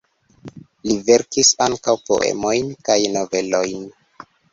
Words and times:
Li 0.85 0.93
verkis 1.09 1.51
ankaŭ 1.65 1.95
poemojn 2.07 2.71
kaj 2.89 2.97
novelojn. 3.17 3.85